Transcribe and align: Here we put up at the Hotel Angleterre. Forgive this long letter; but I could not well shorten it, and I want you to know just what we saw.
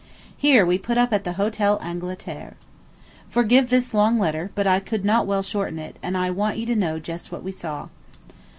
Here 0.35 0.65
we 0.65 0.79
put 0.79 0.97
up 0.97 1.13
at 1.13 1.25
the 1.25 1.33
Hotel 1.33 1.77
Angleterre. 1.79 2.55
Forgive 3.29 3.69
this 3.69 3.93
long 3.93 4.17
letter; 4.17 4.49
but 4.55 4.65
I 4.65 4.79
could 4.79 5.05
not 5.05 5.27
well 5.27 5.43
shorten 5.43 5.77
it, 5.77 5.97
and 6.01 6.17
I 6.17 6.31
want 6.31 6.57
you 6.57 6.65
to 6.65 6.75
know 6.75 6.97
just 6.97 7.31
what 7.31 7.43
we 7.43 7.51
saw. 7.51 7.89